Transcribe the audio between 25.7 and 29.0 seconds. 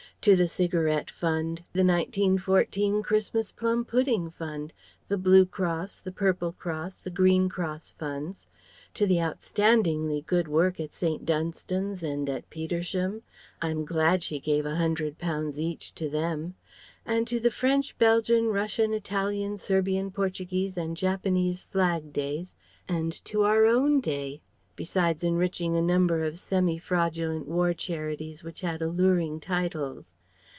a number of semi fraudulent war charities which had